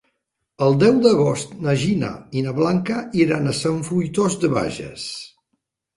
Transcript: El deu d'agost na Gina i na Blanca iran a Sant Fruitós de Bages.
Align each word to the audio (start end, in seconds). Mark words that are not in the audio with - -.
El 0.67 0.77
deu 0.83 0.95
d'agost 1.01 1.51
na 1.67 1.75
Gina 1.83 2.09
i 2.39 2.43
na 2.47 2.53
Blanca 2.61 2.97
iran 3.23 3.53
a 3.53 3.57
Sant 3.61 3.79
Fruitós 3.91 4.39
de 4.45 4.53
Bages. 4.57 5.05